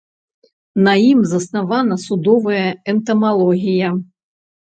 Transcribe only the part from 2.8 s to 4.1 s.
энтамалогія.